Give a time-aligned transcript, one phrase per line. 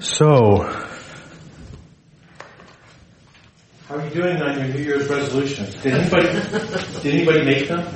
[0.00, 0.58] So,
[3.88, 5.74] how are you doing on your New Year's resolutions?
[5.76, 6.28] Did anybody
[7.02, 7.86] did anybody make them?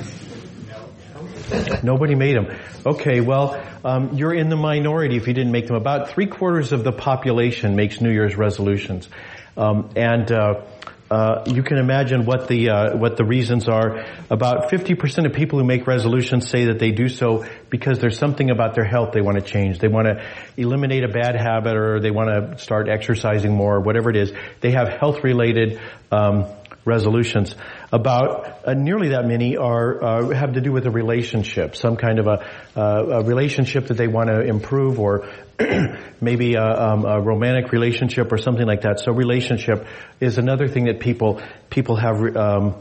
[1.83, 2.47] Nobody made them.
[2.85, 5.75] Okay, well, um, you're in the minority if you didn't make them.
[5.75, 9.07] About three quarters of the population makes New Year's resolutions,
[9.55, 10.61] um, and uh,
[11.09, 14.05] uh, you can imagine what the uh, what the reasons are.
[14.29, 18.49] About 50% of people who make resolutions say that they do so because there's something
[18.49, 19.79] about their health they want to change.
[19.79, 20.23] They want to
[20.57, 24.33] eliminate a bad habit, or they want to start exercising more, or whatever it is.
[24.59, 25.79] They have health related
[26.11, 26.45] um,
[26.83, 27.55] resolutions.
[27.89, 32.19] About uh, nearly that many are uh, have to do with a relationship, some kind
[32.19, 35.29] of a, uh, a relationship that they want to improve, or
[36.21, 38.99] maybe a, um, a, romantic relationship or something like that.
[38.99, 39.87] So relationship
[40.19, 42.75] is another thing that people people have um,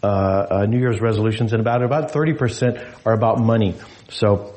[0.00, 3.74] uh, uh, New Year's resolutions, and about about thirty percent are about money.
[4.10, 4.54] So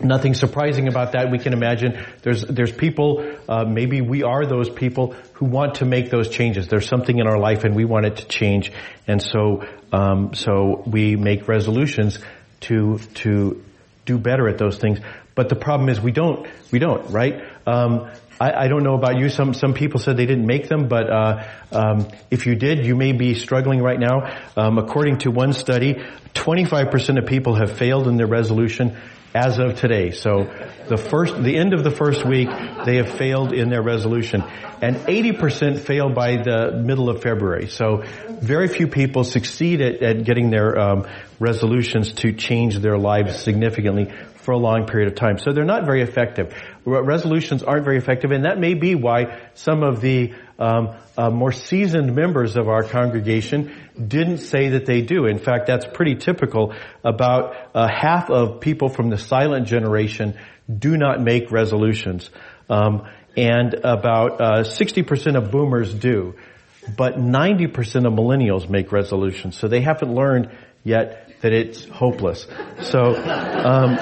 [0.00, 1.30] Nothing surprising about that.
[1.30, 3.36] We can imagine there's there's people.
[3.48, 6.68] Uh, maybe we are those people who want to make those changes.
[6.68, 8.72] There's something in our life and we want it to change,
[9.06, 12.18] and so um, so we make resolutions
[12.62, 13.62] to to
[14.04, 14.98] do better at those things.
[15.34, 17.42] But the problem is we don't we don't right.
[17.66, 19.28] Um, I, I, don't know about you.
[19.28, 22.96] Some some people said they didn't make them, but uh, um, if you did, you
[22.96, 24.36] may be struggling right now.
[24.56, 26.02] Um, according to one study,
[26.34, 28.96] 25% of people have failed in their resolution
[29.34, 30.10] as of today.
[30.10, 30.44] So
[30.88, 32.48] the first, the end of the first week,
[32.84, 34.42] they have failed in their resolution.
[34.82, 37.68] And 80% fail by the middle of February.
[37.68, 41.06] So very few people succeed at, at getting their um,
[41.38, 45.38] resolutions to change their lives significantly for a long period of time.
[45.38, 46.52] So they're not very effective.
[46.84, 51.50] Resolutions aren't very effective, and that may be why some of the um, uh, more
[51.50, 55.26] seasoned members of our congregation didn't say that they do.
[55.26, 56.72] In fact, that's pretty typical.
[57.04, 60.38] About uh, half of people from the silent generation
[60.72, 62.30] do not make resolutions,
[62.70, 66.34] um, and about uh, 60% of boomers do.
[66.96, 70.50] But 90% of millennials make resolutions, so they haven't learned
[70.84, 72.46] yet that it's hopeless.
[72.82, 73.96] So, um,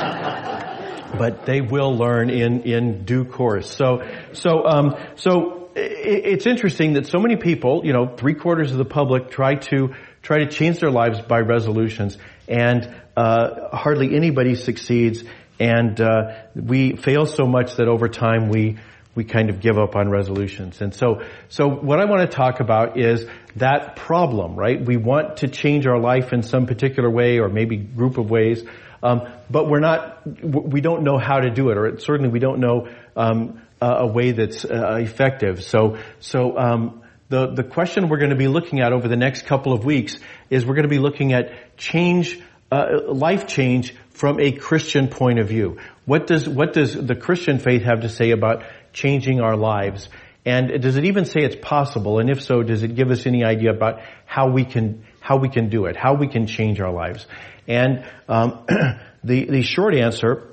[1.18, 3.74] but they will learn in in due course.
[3.74, 8.78] So, so, um, so it's interesting that so many people, you know, three quarters of
[8.78, 14.54] the public try to try to change their lives by resolutions, and uh, hardly anybody
[14.54, 15.24] succeeds.
[15.58, 18.78] And uh, we fail so much that over time we
[19.14, 20.80] we kind of give up on resolutions.
[20.80, 23.26] And so, so what I want to talk about is
[23.56, 24.80] that problem, right?
[24.80, 28.64] We want to change our life in some particular way, or maybe group of ways,
[29.02, 32.60] um, but we're not, we don't know how to do it, or certainly we don't
[32.60, 35.62] know um, a way that's uh, effective.
[35.62, 39.46] So, so um, the the question we're going to be looking at over the next
[39.46, 40.18] couple of weeks
[40.50, 42.38] is we're going to be looking at change,
[42.70, 45.78] uh, life change from a Christian point of view.
[46.04, 50.08] What does what does the Christian faith have to say about changing our lives?
[50.44, 52.18] And does it even say it's possible?
[52.18, 55.48] And if so, does it give us any idea about how we can how we
[55.48, 57.26] can do it, how we can change our lives?
[57.68, 58.66] And um,
[59.24, 60.49] the the short answer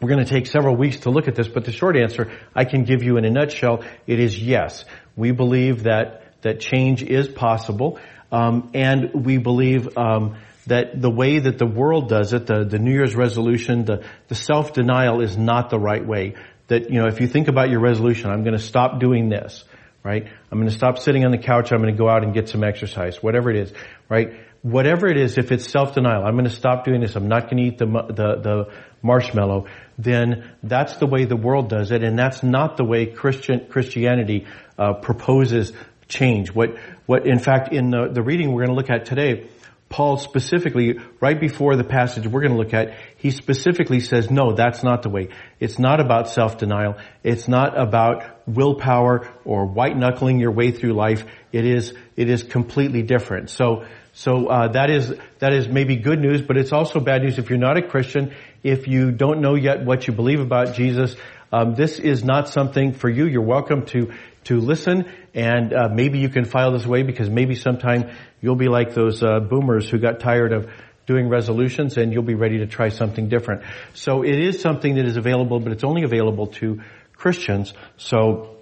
[0.00, 2.64] we're going to take several weeks to look at this, but the short answer I
[2.64, 4.84] can give you in a nutshell, it is yes.
[5.16, 7.98] We believe that, that change is possible,
[8.32, 12.78] um, and we believe um, that the way that the world does it, the, the
[12.78, 16.34] New Year's resolution, the, the self-denial is not the right way.
[16.68, 19.64] That, you know, if you think about your resolution, I'm going to stop doing this,
[20.02, 20.26] right?
[20.50, 22.48] I'm going to stop sitting on the couch, I'm going to go out and get
[22.48, 23.72] some exercise, whatever it is,
[24.08, 24.32] right?
[24.64, 27.58] Whatever it is, if it's self-denial, I'm going to stop doing this, I'm not going
[27.58, 29.66] to eat the, the, the marshmallow,
[29.98, 34.46] then that's the way the world does it, and that's not the way Christian Christianity
[34.78, 35.74] uh, proposes
[36.08, 36.50] change.
[36.50, 39.50] What what in fact in the, the reading we're going to look at today,
[39.90, 44.54] Paul specifically, right before the passage we're going to look at, he specifically says, no,
[44.54, 45.28] that's not the way.
[45.60, 46.96] It's not about self-denial.
[47.22, 51.24] It's not about willpower or white knuckling your way through life.
[51.52, 53.50] It is, it is completely different.
[53.50, 53.84] So,
[54.16, 57.50] so uh, that is that is maybe good news, but it's also bad news if
[57.50, 58.32] you're not a Christian.
[58.62, 61.16] If you don't know yet what you believe about Jesus,
[61.52, 63.26] um, this is not something for you.
[63.26, 64.12] You're welcome to
[64.44, 68.68] to listen, and uh, maybe you can file this away because maybe sometime you'll be
[68.68, 70.70] like those uh, boomers who got tired of
[71.08, 73.62] doing resolutions, and you'll be ready to try something different.
[73.94, 76.82] So it is something that is available, but it's only available to
[77.16, 77.74] Christians.
[77.96, 78.58] So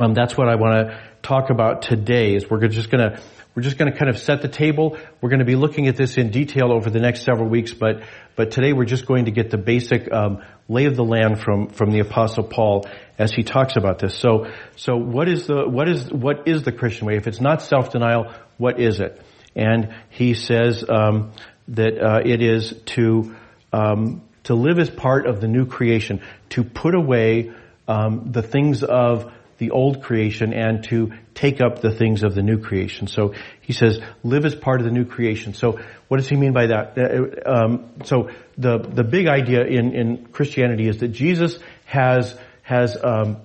[0.00, 2.34] um, that's what I want to talk about today.
[2.34, 3.20] Is we're just going to
[3.54, 4.98] we're just going to kind of set the table.
[5.20, 8.02] We're going to be looking at this in detail over the next several weeks, but
[8.36, 11.68] but today we're just going to get the basic um, lay of the land from
[11.68, 12.86] from the Apostle Paul
[13.18, 14.14] as he talks about this.
[14.14, 17.16] So so what is the what is what is the Christian way?
[17.16, 19.20] If it's not self denial, what is it?
[19.56, 21.32] And he says um,
[21.68, 23.34] that uh, it is to
[23.72, 26.20] um, to live as part of the new creation,
[26.50, 27.52] to put away
[27.88, 32.42] um, the things of the old creation and to take up the things of the
[32.42, 33.06] new creation.
[33.06, 35.54] So he says, live as part of the new creation.
[35.54, 36.96] So what does he mean by that?
[36.98, 42.96] Uh, um, so the the big idea in in Christianity is that Jesus has has
[43.02, 43.38] um,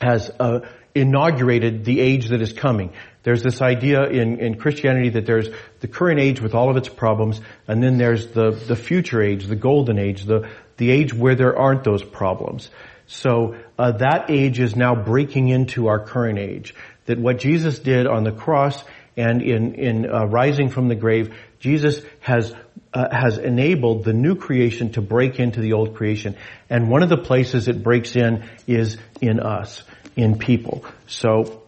[0.00, 0.60] has uh,
[0.94, 2.92] inaugurated the age that is coming.
[3.22, 5.48] There's this idea in, in Christianity that there's
[5.80, 9.46] the current age with all of its problems, and then there's the, the future age,
[9.46, 12.70] the golden age, the, the age where there aren't those problems.
[13.06, 16.74] So uh, that age is now breaking into our current age.
[17.06, 18.82] That what Jesus did on the cross
[19.16, 22.54] and in in uh, rising from the grave, Jesus has
[22.92, 26.36] uh, has enabled the new creation to break into the old creation.
[26.68, 29.82] And one of the places it breaks in is in us,
[30.16, 30.84] in people.
[31.06, 31.62] So,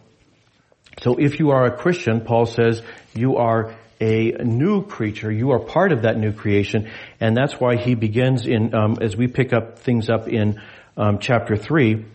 [1.01, 2.81] so if you are a Christian, Paul says
[3.13, 5.31] you are a new creature.
[5.31, 9.15] You are part of that new creation, and that's why he begins in um, as
[9.15, 10.59] we pick up things up in
[10.97, 12.05] um, chapter 3,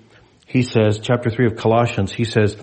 [0.47, 2.57] he says, chapter 3 of Colossians, he says,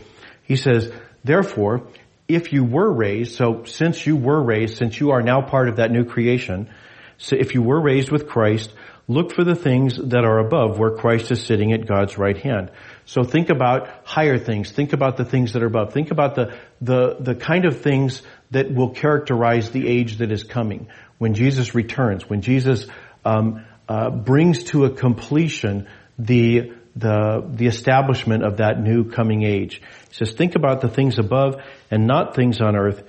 [0.43, 0.91] he says,
[1.23, 1.87] therefore,
[2.27, 5.77] if you were raised, so since you were raised, since you are now part of
[5.77, 6.69] that new creation,
[7.17, 8.73] so if you were raised with Christ,
[9.07, 12.71] look for the things that are above where Christ is sitting at God's right hand.
[13.05, 14.71] So think about higher things.
[14.71, 15.93] Think about the things that are above.
[15.93, 18.21] Think about the, the, the kind of things
[18.51, 20.87] that will characterize the age that is coming.
[21.17, 22.87] When Jesus returns, when Jesus
[23.25, 25.87] um, uh, brings to a completion
[26.17, 29.81] the, the, the establishment of that new coming age.
[30.09, 33.03] He says, think about the things above and not things on earth.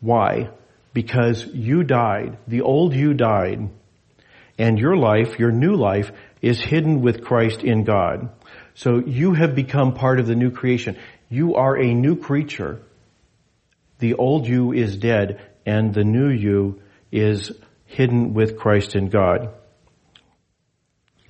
[0.00, 0.50] Why?
[0.92, 2.38] Because you died.
[2.46, 3.68] The old you died.
[4.58, 8.30] And your life, your new life, is hidden with Christ in God.
[8.74, 10.96] So you have become part of the new creation.
[11.28, 12.80] You are a new creature.
[13.98, 16.80] The old you is dead and the new you
[17.10, 17.52] is
[17.86, 19.50] hidden with Christ in God.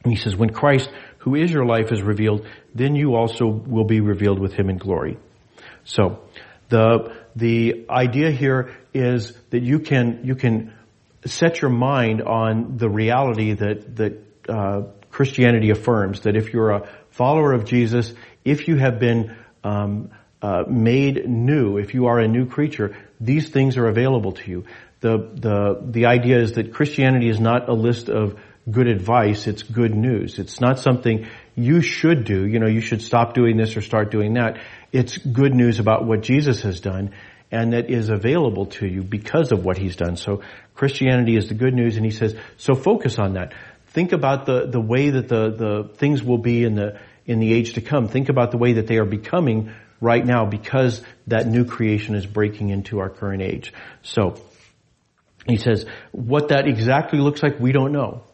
[0.05, 4.01] He says, when Christ, who is your life, is revealed, then you also will be
[4.01, 5.19] revealed with him in glory.
[5.85, 6.21] So,
[6.69, 10.75] the, the idea here is that you can, you can
[11.25, 14.83] set your mind on the reality that, that, uh,
[15.15, 18.13] Christianity affirms that if you're a follower of Jesus,
[18.45, 20.11] if you have been um,
[20.43, 24.65] uh, made new, if you are a new creature, these things are available to you.
[25.01, 29.63] The the the idea is that Christianity is not a list of good advice, it's
[29.63, 30.39] good news.
[30.39, 34.11] It's not something you should do, you know, you should stop doing this or start
[34.11, 34.59] doing that.
[34.93, 37.13] It's good news about what Jesus has done
[37.51, 40.17] and that is available to you because of what he's done.
[40.17, 40.43] So
[40.75, 43.53] Christianity is the good news and he says, so focus on that.
[43.89, 47.53] Think about the, the way that the, the things will be in the, in the
[47.53, 48.09] age to come.
[48.09, 52.27] Think about the way that they are becoming right now because that new creation is
[52.27, 53.73] breaking into our current age.
[54.03, 54.41] So,
[55.47, 58.25] he says, what that exactly looks like, we don't know.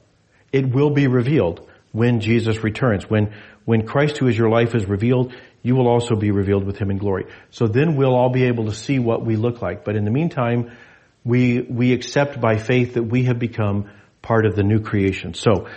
[0.52, 3.08] It will be revealed when Jesus returns.
[3.08, 6.78] When, when Christ who is your life is revealed, you will also be revealed with
[6.78, 7.26] him in glory.
[7.50, 9.84] So then we'll all be able to see what we look like.
[9.84, 10.70] But in the meantime,
[11.24, 13.90] we, we accept by faith that we have become
[14.22, 15.34] part of the new creation.
[15.34, 15.68] So,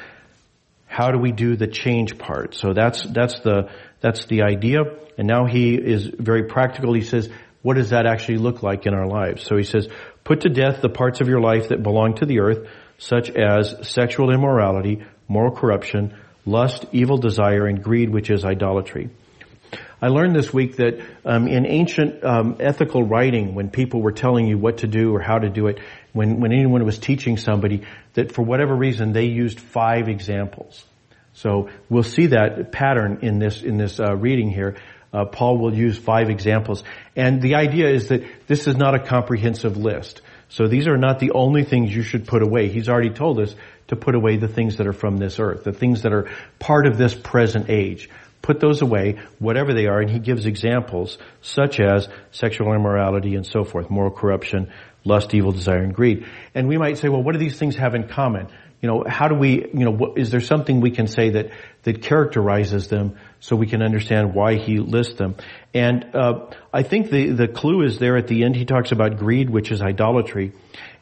[0.86, 2.54] how do we do the change part?
[2.54, 4.82] So that's, that's the, that's the idea.
[5.18, 6.94] And now he is very practical.
[6.94, 7.30] He says,
[7.64, 9.44] what does that actually look like in our lives?
[9.44, 9.88] So he says,
[10.24, 12.68] put to death the parts of your life that belong to the earth,
[12.98, 19.10] such as sexual immorality, moral corruption, lust, evil desire, and greed, which is idolatry.
[20.02, 24.46] I learned this week that um, in ancient um, ethical writing, when people were telling
[24.48, 25.80] you what to do or how to do it,
[26.12, 27.84] when, when anyone was teaching somebody,
[28.14, 30.84] that for whatever reason they used five examples.
[31.34, 34.76] So we'll see that pattern in this in this uh, reading here.
[35.12, 36.84] Uh, Paul will use five examples,
[37.16, 40.22] and the idea is that this is not a comprehensive list.
[40.54, 42.68] So these are not the only things you should put away.
[42.68, 43.56] He's already told us
[43.88, 46.30] to put away the things that are from this earth, the things that are
[46.60, 48.08] part of this present age.
[48.44, 53.48] Put those away, whatever they are, and he gives examples such as sexual immorality and
[53.48, 54.72] so forth, moral corruption,
[55.04, 56.28] lust, evil desire, and greed.
[56.54, 58.48] And we might say, well, what do these things have in common?
[58.80, 61.50] You know, how do we, you know, what, is there something we can say that,
[61.82, 65.36] that characterizes them so we can understand why he lists them?
[65.74, 68.56] And, uh, I think the, the clue is there at the end.
[68.56, 70.54] He talks about greed, which is idolatry.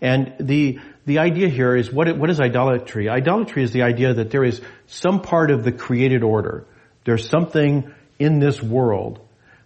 [0.01, 3.09] And the, the idea here is what, what is idolatry?
[3.09, 6.65] Idolatry is the idea that there is some part of the created order.
[7.05, 9.19] There's something in this world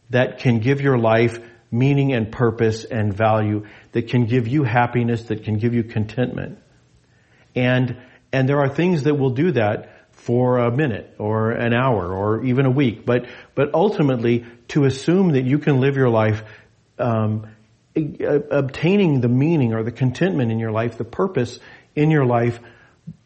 [0.10, 1.40] that can give your life
[1.72, 6.60] meaning and purpose and value, that can give you happiness, that can give you contentment.
[7.56, 8.02] And,
[8.34, 12.44] and there are things that will do that for a minute or an hour or
[12.44, 13.06] even a week.
[13.06, 16.44] But, but ultimately, to assume that you can live your life,
[16.98, 17.48] um,
[17.96, 21.60] obtaining the meaning or the contentment in your life, the purpose
[21.96, 22.60] in your life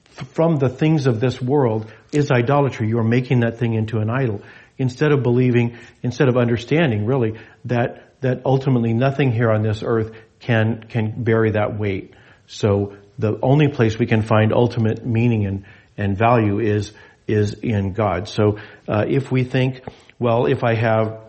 [0.10, 2.90] from the things of this world is idolatry.
[2.90, 4.42] You are making that thing into an idol.
[4.78, 10.12] Instead of believing, instead of understanding really that, that ultimately nothing here on this earth
[10.40, 12.14] can, can bear that weight.
[12.48, 15.66] So the only place we can find ultimate meaning and,
[16.00, 16.94] and value is,
[17.28, 18.28] is in God.
[18.28, 19.84] So, uh, if we think,
[20.18, 21.20] well, if I have,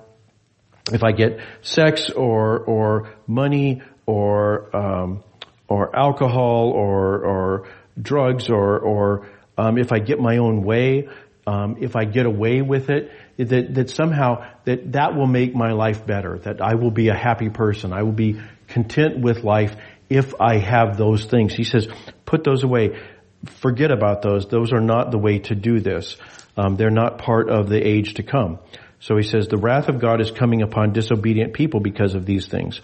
[0.92, 5.22] if I get sex or, or money or, um,
[5.68, 7.68] or alcohol or, or
[8.00, 11.08] drugs or, or, um, if I get my own way,
[11.46, 15.72] um, if I get away with it, that, that somehow that that will make my
[15.72, 19.74] life better, that I will be a happy person, I will be content with life
[20.08, 21.54] if I have those things.
[21.54, 21.88] He says,
[22.24, 23.00] put those away.
[23.46, 24.46] Forget about those.
[24.48, 26.16] Those are not the way to do this.
[26.56, 28.58] Um, they're not part of the age to come.
[29.00, 32.48] So he says, the wrath of God is coming upon disobedient people because of these
[32.48, 32.80] things.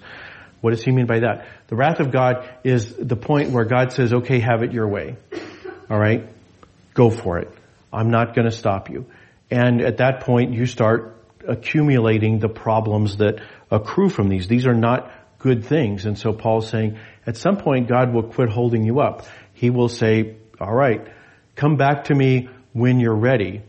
[0.62, 1.46] What does he mean by that?
[1.68, 5.16] The wrath of God is the point where God says, okay, have it your way.
[5.90, 6.26] All right?
[6.94, 7.50] Go for it.
[7.92, 9.06] I'm not going to stop you.
[9.50, 14.48] And at that point, you start accumulating the problems that accrue from these.
[14.48, 16.06] These are not good things.
[16.06, 19.26] And so Paul's saying, at some point, God will quit holding you up.
[19.52, 21.06] He will say, all right,
[21.54, 23.62] come back to me when you're ready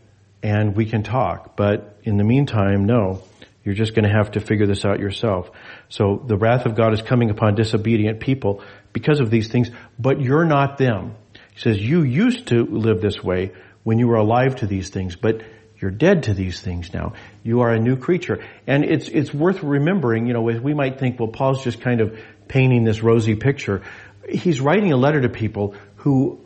[0.43, 1.55] and we can talk.
[1.55, 3.21] But in the meantime, no,
[3.63, 5.51] you're just going to have to figure this out yourself.
[5.89, 8.61] So the wrath of God is coming upon disobedient people
[8.93, 11.15] because of these things, but you're not them.
[11.53, 13.51] He says, you used to live this way
[13.83, 15.41] when you were alive to these things, but
[15.79, 17.13] you're dead to these things now.
[17.43, 18.43] You are a new creature.
[18.65, 22.17] And it's, it's worth remembering, you know, we might think, well, Paul's just kind of
[22.47, 23.83] painting this rosy picture.
[24.29, 26.39] He's writing a letter to people who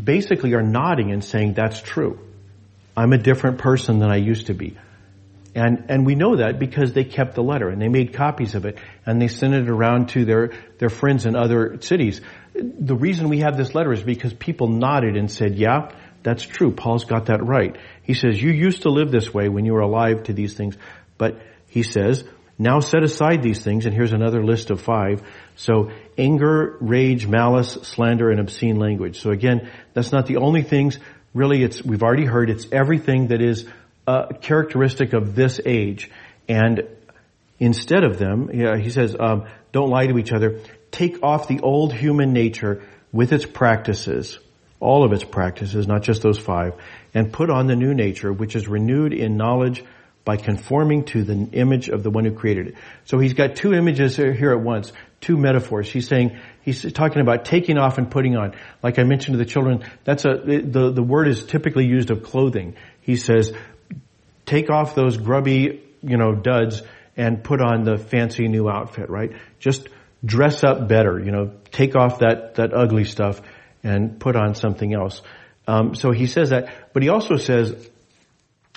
[0.00, 2.18] basically are nodding and saying, that's true.
[2.96, 4.76] I'm a different person than I used to be.
[5.54, 8.64] And, and we know that because they kept the letter and they made copies of
[8.64, 12.22] it and they sent it around to their, their friends in other cities.
[12.54, 15.90] The reason we have this letter is because people nodded and said, yeah,
[16.22, 16.72] that's true.
[16.72, 17.76] Paul's got that right.
[18.02, 20.76] He says, you used to live this way when you were alive to these things,
[21.18, 22.24] but he says,
[22.58, 25.22] now set aside these things, and here's another list of five.
[25.56, 29.20] So anger, rage, malice, slander, and obscene language.
[29.20, 30.98] So again, that's not the only things.
[31.34, 33.66] Really, it's, we've already heard, it's everything that is
[34.06, 36.10] uh, characteristic of this age.
[36.48, 36.86] And
[37.58, 40.60] instead of them, yeah, he says, um, don't lie to each other.
[40.90, 42.82] Take off the old human nature
[43.12, 44.38] with its practices
[44.82, 46.74] all of its practices, not just those five,
[47.14, 49.84] and put on the new nature, which is renewed in knowledge
[50.24, 52.74] by conforming to the image of the one who created it.
[53.04, 55.90] So he's got two images here at once, two metaphors.
[55.90, 58.54] He's saying, he's talking about taking off and putting on.
[58.82, 62.22] Like I mentioned to the children, that's a, the, the word is typically used of
[62.22, 62.76] clothing.
[63.00, 63.52] He says,
[64.46, 66.82] take off those grubby, you know, duds
[67.16, 69.32] and put on the fancy new outfit, right?
[69.58, 69.88] Just
[70.24, 73.40] dress up better, you know, take off that, that ugly stuff
[73.82, 75.20] and put on something else.
[75.66, 77.88] Um, so he says that, but he also says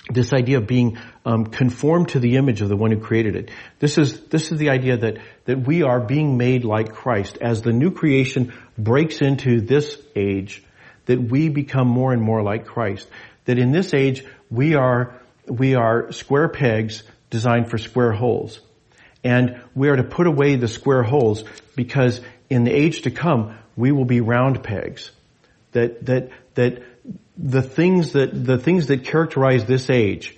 [0.08, 3.50] this idea of being um, conformed to the image of the one who created it.
[3.78, 7.62] This is this is the idea that that we are being made like Christ as
[7.62, 10.62] the new creation breaks into this age.
[11.06, 13.08] That we become more and more like Christ.
[13.44, 18.60] That in this age we are we are square pegs designed for square holes,
[19.24, 21.44] and we are to put away the square holes
[21.74, 25.10] because in the age to come we will be round pegs.
[25.72, 26.82] That, that, that
[27.36, 30.36] the things that, the things that characterize this age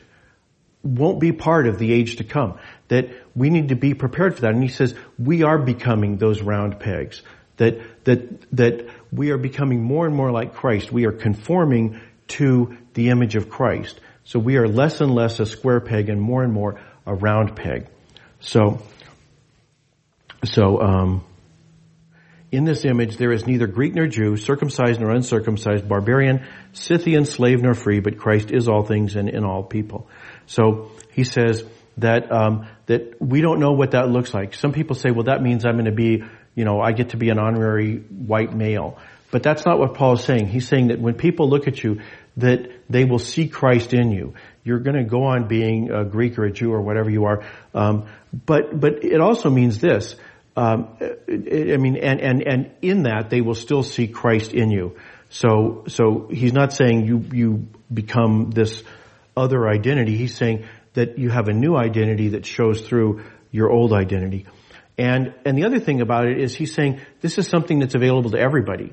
[0.82, 2.58] won't be part of the age to come.
[2.88, 4.52] That we need to be prepared for that.
[4.52, 7.22] And he says, we are becoming those round pegs.
[7.56, 10.92] That, that, that we are becoming more and more like Christ.
[10.92, 14.00] We are conforming to the image of Christ.
[14.24, 17.56] So we are less and less a square peg and more and more a round
[17.56, 17.88] peg.
[18.40, 18.82] So,
[20.44, 21.24] so, um,
[22.50, 27.62] in this image there is neither Greek nor Jew, circumcised nor uncircumcised, barbarian, Scythian, slave
[27.62, 30.08] nor free, but Christ is all things and in all people.
[30.46, 31.64] So he says
[31.98, 34.54] that um, that we don't know what that looks like.
[34.54, 36.22] Some people say, well, that means I'm going to be,
[36.54, 38.98] you know, I get to be an honorary white male.
[39.30, 40.46] But that's not what Paul is saying.
[40.46, 42.00] He's saying that when people look at you,
[42.38, 44.34] that they will see Christ in you.
[44.64, 47.44] You're going to go on being a Greek or a Jew or whatever you are.
[47.74, 50.16] Um, but but it also means this
[50.58, 54.96] um, I mean, and, and, and in that they will still see Christ in you.
[55.30, 58.82] So, so he's not saying you, you become this
[59.36, 60.16] other identity.
[60.16, 63.22] He's saying that you have a new identity that shows through
[63.52, 64.46] your old identity.
[64.98, 68.32] And, and the other thing about it is he's saying this is something that's available
[68.32, 68.92] to everybody.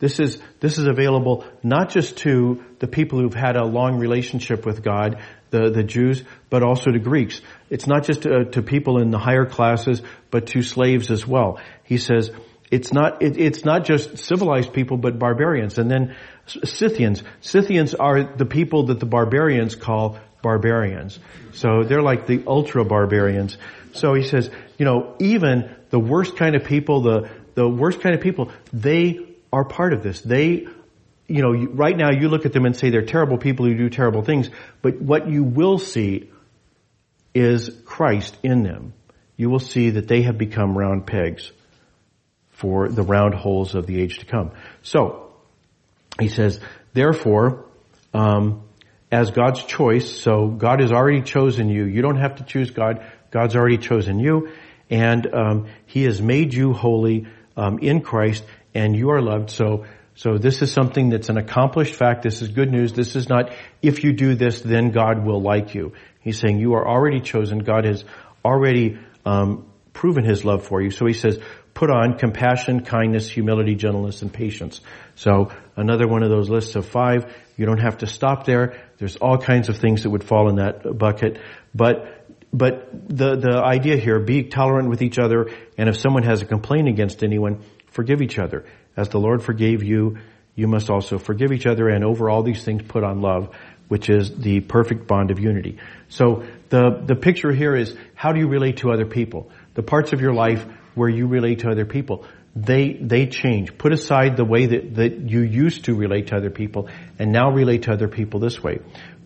[0.00, 4.66] This is, this is available not just to the people who've had a long relationship
[4.66, 5.22] with God,
[5.54, 7.40] the, the Jews, but also to Greeks.
[7.70, 11.60] It's not just to, to people in the higher classes, but to slaves as well.
[11.84, 12.32] He says,
[12.72, 15.78] it's not, it, it's not just civilized people, but barbarians.
[15.78, 17.22] And then Scythians.
[17.40, 21.20] Scythians are the people that the barbarians call barbarians.
[21.52, 23.56] So they're like the ultra barbarians.
[23.92, 28.16] So he says, you know, even the worst kind of people, the, the worst kind
[28.16, 29.20] of people, they
[29.52, 30.20] are part of this.
[30.20, 30.66] They,
[31.26, 33.88] you know, right now you look at them and say they're terrible people who do
[33.88, 34.50] terrible things,
[34.82, 36.30] but what you will see
[37.34, 38.92] is Christ in them.
[39.36, 41.50] You will see that they have become round pegs
[42.50, 44.52] for the round holes of the age to come.
[44.82, 45.32] So,
[46.20, 46.60] he says,
[46.92, 47.64] therefore,
[48.12, 48.62] um,
[49.10, 51.84] as God's choice, so God has already chosen you.
[51.84, 53.04] You don't have to choose God.
[53.30, 54.50] God's already chosen you,
[54.90, 57.26] and um, He has made you holy
[57.56, 59.50] um, in Christ, and you are loved.
[59.50, 62.22] So, so this is something that's an accomplished fact.
[62.22, 62.92] This is good news.
[62.92, 63.52] This is not
[63.82, 65.92] if you do this, then God will like you.
[66.20, 67.58] He's saying you are already chosen.
[67.58, 68.04] God has
[68.44, 70.90] already um, proven His love for you.
[70.90, 71.38] So He says,
[71.74, 74.80] put on compassion, kindness, humility, gentleness, and patience.
[75.16, 77.34] So another one of those lists of five.
[77.56, 78.80] You don't have to stop there.
[78.98, 81.40] There's all kinds of things that would fall in that bucket.
[81.74, 86.42] But, but the, the idea here, be tolerant with each other, and if someone has
[86.42, 88.64] a complaint against anyone, forgive each other.
[88.96, 90.18] As the Lord forgave you,
[90.54, 93.54] you must also forgive each other, and over all these things put on love,
[93.88, 95.78] which is the perfect bond of unity.
[96.08, 99.50] So the, the picture here is how do you relate to other people?
[99.74, 102.24] The parts of your life where you relate to other people.
[102.56, 103.76] They, they change.
[103.76, 107.50] Put aside the way that, that you used to relate to other people and now
[107.50, 108.78] relate to other people this way.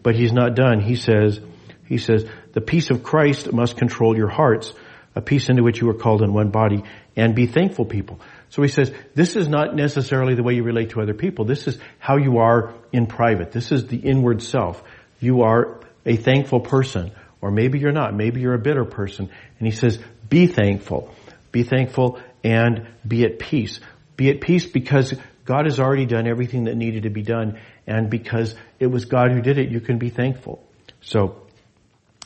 [0.03, 0.81] But he's not done.
[0.81, 1.41] He says,
[1.85, 4.73] he says, the peace of Christ must control your hearts,
[5.15, 6.85] a peace into which you are called in one body,
[7.17, 8.21] and be thankful people.
[8.51, 11.45] So he says, this is not necessarily the way you relate to other people.
[11.45, 13.53] This is how you are in private.
[13.53, 14.83] This is the inward self.
[15.21, 17.13] You are a thankful person.
[17.41, 18.15] Or maybe you're not.
[18.15, 19.31] Maybe you're a bitter person.
[19.59, 21.15] And he says, be thankful.
[21.53, 23.81] Be thankful and be at peace.
[24.17, 25.15] Be at peace because
[25.45, 29.33] God has already done everything that needed to be done and because it was God
[29.33, 30.63] who did it, you can be thankful.
[31.01, 31.47] So,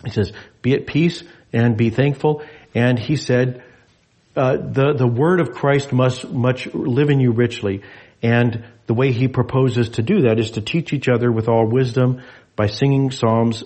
[0.05, 2.43] he says, be at peace and be thankful.
[2.75, 3.63] And he said,
[4.37, 7.83] uh, the, the word of Christ must much live in you richly.
[8.23, 11.67] And the way he proposes to do that is to teach each other with all
[11.67, 12.23] wisdom
[12.57, 13.65] by singing psalms,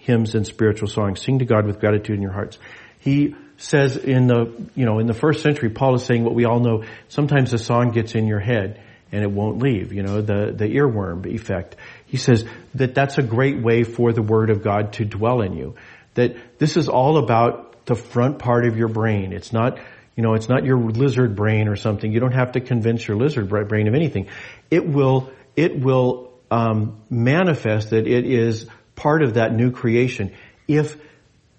[0.00, 1.22] hymns, and spiritual songs.
[1.22, 2.58] Sing to God with gratitude in your hearts.
[2.98, 6.44] He says in the, you know, in the first century, Paul is saying what we
[6.44, 10.22] all know, sometimes a song gets in your head and it won't leave, you know,
[10.22, 11.76] the, the earworm effect.
[12.06, 12.44] He says
[12.74, 15.76] that that's a great way for the Word of God to dwell in you.
[16.14, 19.32] That this is all about the front part of your brain.
[19.32, 19.78] It's not,
[20.16, 22.12] you know, it's not your lizard brain or something.
[22.12, 24.28] You don't have to convince your lizard brain of anything.
[24.70, 30.34] It will, it will um, manifest that it is part of that new creation
[30.68, 30.96] if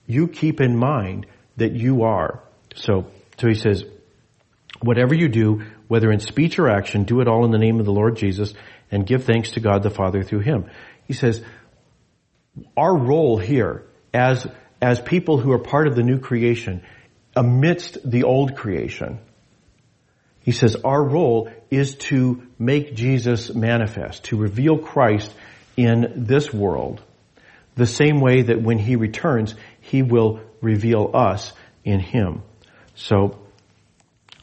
[0.05, 1.25] you keep in mind
[1.57, 2.43] that you are.
[2.75, 3.07] So,
[3.39, 3.85] so he says,
[4.81, 7.85] whatever you do, whether in speech or action, do it all in the name of
[7.85, 8.53] the Lord Jesus
[8.91, 10.69] and give thanks to God the Father through him.
[11.07, 11.43] He says,
[12.77, 14.45] our role here as,
[14.81, 16.83] as people who are part of the new creation
[17.35, 19.19] amidst the old creation,
[20.41, 25.33] he says our role is to make Jesus manifest, to reveal Christ
[25.77, 27.01] in this world,
[27.75, 32.41] the same way that when he returns, he will reveal us in Him.
[32.95, 33.39] So,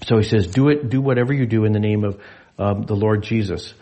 [0.06, 2.20] so he says, do it, do whatever you do in the name of
[2.58, 3.74] um, the Lord Jesus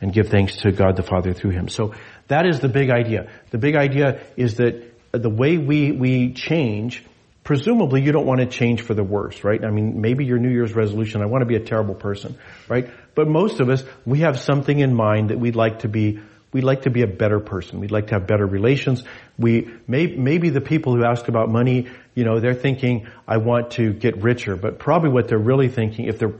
[0.00, 1.68] and give thanks to God the Father through Him.
[1.68, 1.94] So
[2.28, 3.30] that is the big idea.
[3.50, 7.02] The big idea is that the way we, we change,
[7.46, 9.64] presumably you don't want to change for the worse, right?
[9.64, 12.36] I mean, maybe your New Year's resolution, I want to be a terrible person,
[12.68, 12.90] right?
[13.14, 16.20] But most of us, we have something in mind that we'd like to be
[16.52, 17.80] We'd like to be a better person.
[17.80, 19.04] We'd like to have better relations.
[19.36, 23.72] We may, maybe the people who ask about money, you know, they're thinking, I want
[23.72, 26.32] to get richer, but probably what they're really thinking, if they're,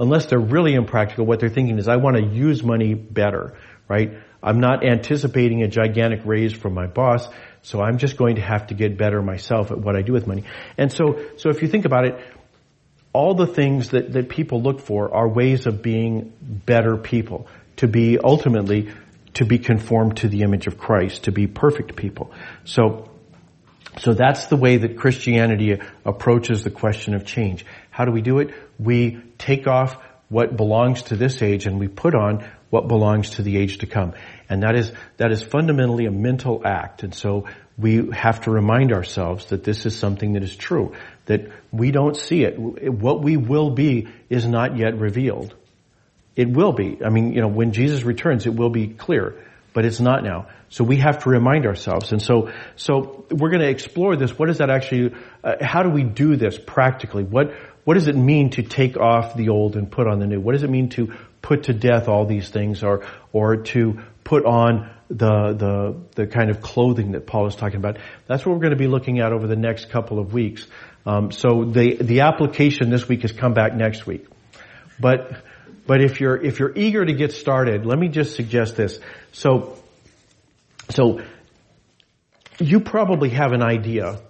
[0.00, 4.14] unless they're really impractical, what they're thinking is, I want to use money better, right?
[4.42, 7.28] I'm not anticipating a gigantic raise from my boss,
[7.62, 10.26] so I'm just going to have to get better myself at what I do with
[10.26, 10.44] money.
[10.76, 12.18] And so, so if you think about it,
[13.12, 17.46] all the things that, that people look for are ways of being better people,
[17.76, 18.90] to be ultimately
[19.34, 22.32] to be conformed to the image of Christ, to be perfect people.
[22.64, 23.10] So,
[23.98, 27.64] so that's the way that Christianity approaches the question of change.
[27.90, 28.54] How do we do it?
[28.78, 33.42] We take off what belongs to this age and we put on what belongs to
[33.42, 34.14] the age to come.
[34.48, 37.02] And that is, that is fundamentally a mental act.
[37.02, 40.94] And so we have to remind ourselves that this is something that is true,
[41.26, 42.58] that we don't see it.
[42.58, 45.54] What we will be is not yet revealed.
[46.34, 46.98] It will be.
[47.04, 49.34] I mean, you know, when Jesus returns, it will be clear,
[49.74, 50.46] but it's not now.
[50.70, 52.10] So we have to remind ourselves.
[52.12, 54.38] And so, so we're going to explore this.
[54.38, 55.14] What is that actually,
[55.44, 57.22] uh, how do we do this practically?
[57.22, 57.52] What,
[57.84, 60.40] what does it mean to take off the old and put on the new?
[60.40, 64.44] What does it mean to put to death all these things or, or to put
[64.44, 67.98] on the, the, the kind of clothing that Paul is talking about?
[68.26, 70.66] That's what we're going to be looking at over the next couple of weeks.
[71.04, 74.26] Um, so the, the application this week has come back next week.
[75.00, 75.42] But,
[75.84, 79.00] but if you're, if you're eager to get started, let me just suggest this.
[79.32, 79.76] So,
[80.90, 81.22] so
[82.60, 84.20] you probably have an idea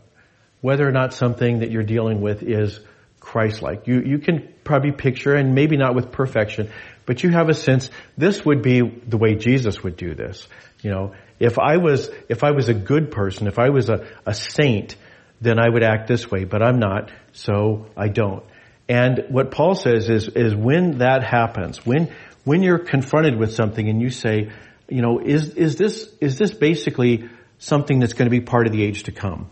[0.63, 2.81] whether or not something that you're dealing with is
[3.23, 3.87] Christ-like.
[3.87, 6.71] You, you can probably picture, and maybe not with perfection,
[7.07, 10.47] but you have a sense this would be the way Jesus would do this.
[10.83, 14.07] You know, if I was, if I was a good person, if I was a,
[14.27, 14.97] a saint,
[15.41, 18.43] then I would act this way, but I'm not, so I don't.
[18.89, 22.13] And what Paul says is, is when that happens, when,
[22.45, 24.51] when you're confronted with something and you say,
[24.89, 28.73] you know, is, is this, is this basically something that's going to be part of
[28.73, 29.49] the age to come?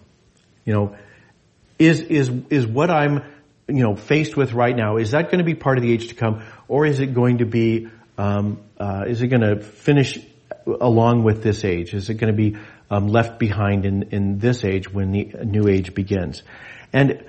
[0.65, 0.97] You know,
[1.79, 3.23] is, is, is what I'm,
[3.71, 6.09] you know, faced with right now, is that going to be part of the age
[6.09, 6.43] to come?
[6.69, 10.19] Or is it going to be, um, uh, is it going to finish
[10.67, 11.95] along with this age?
[11.95, 12.59] Is it going to be
[12.91, 16.43] um, left behind in, in this age when the new age begins?
[16.93, 17.25] And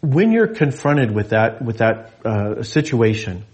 [0.00, 3.44] when you're confronted with that, with that uh, situation,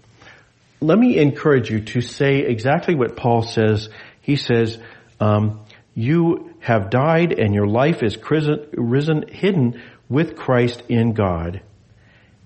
[0.80, 3.88] let me encourage you to say exactly what Paul says.
[4.20, 4.78] He says,
[5.20, 11.62] um, you have died and your life is risen, risen, hidden with Christ in God.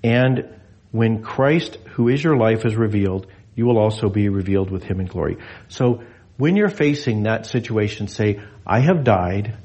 [0.03, 0.55] And
[0.91, 5.01] when Christ, who is your life, is revealed, you will also be revealed with him
[5.01, 5.37] in glory.
[5.69, 6.03] So
[6.37, 9.57] when you're facing that situation, say, I have died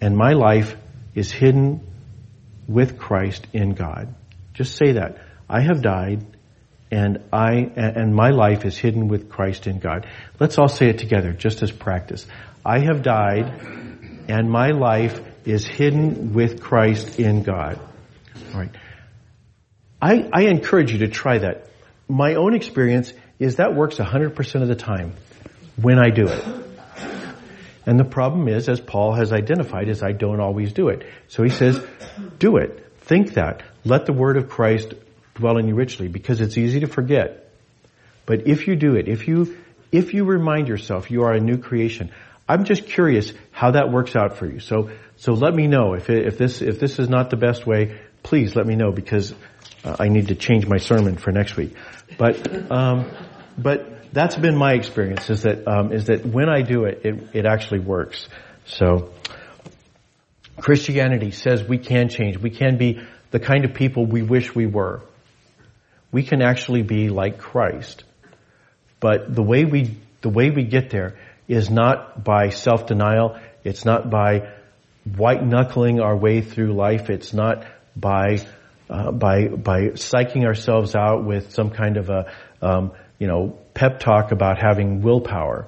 [0.00, 0.74] and my life
[1.14, 1.80] is hidden
[2.66, 4.14] with Christ in God.
[4.54, 5.18] Just say that.
[5.48, 6.24] I have died
[6.90, 10.06] and I, and my life is hidden with Christ in God.
[10.40, 12.26] Let's all say it together, just as practice.
[12.64, 17.78] I have died and my life is hidden with Christ in God.
[18.54, 18.70] Right.
[20.00, 21.68] I, I encourage you to try that.
[22.08, 25.12] My own experience is that works 100% of the time
[25.76, 26.44] when I do it.
[27.86, 31.06] And the problem is, as Paul has identified, is I don't always do it.
[31.28, 31.82] So he says,
[32.38, 32.86] do it.
[33.00, 33.62] Think that.
[33.84, 34.92] Let the word of Christ
[35.34, 37.50] dwell in you richly because it's easy to forget.
[38.26, 39.56] But if you do it, if you,
[39.90, 42.10] if you remind yourself you are a new creation,
[42.46, 44.60] I'm just curious how that works out for you.
[44.60, 47.66] So, so let me know if, it, if this, if this is not the best
[47.66, 49.34] way, please let me know because
[49.84, 51.74] uh, I need to change my sermon for next week.
[52.16, 53.10] But, um,
[53.56, 57.28] but that's been my experience is that, um, is that when I do it, it,
[57.34, 58.28] it actually works.
[58.66, 59.12] So,
[60.60, 62.36] Christianity says we can change.
[62.36, 63.00] We can be
[63.30, 65.02] the kind of people we wish we were.
[66.10, 68.04] We can actually be like Christ.
[69.00, 73.38] But the way we, the way we get there is not by self-denial.
[73.62, 74.52] It's not by
[75.16, 77.08] white knuckling our way through life.
[77.08, 77.64] It's not
[77.98, 78.46] by,
[78.88, 82.32] uh, by, by psyching ourselves out with some kind of a,
[82.62, 85.66] um, you know, pep talk about having willpower.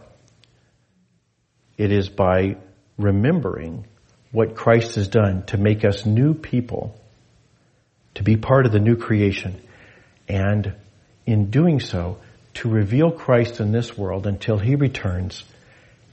[1.76, 2.56] It is by
[2.98, 3.86] remembering
[4.32, 6.94] what Christ has done to make us new people,
[8.14, 9.60] to be part of the new creation,
[10.28, 10.74] and
[11.26, 12.18] in doing so,
[12.54, 15.44] to reveal Christ in this world until He returns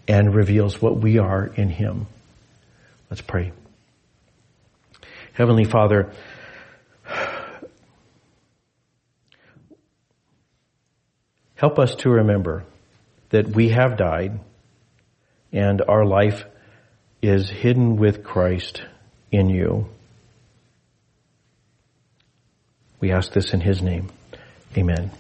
[0.08, 2.08] and reveals what we are in Him.
[3.10, 3.52] Let's pray.
[5.38, 6.12] Heavenly Father,
[11.54, 12.64] help us to remember
[13.30, 14.40] that we have died
[15.54, 16.44] and our life
[17.22, 18.82] is hidden with Christ
[19.32, 19.88] in you.
[23.00, 24.10] We ask this in His name.
[24.76, 25.12] Amen.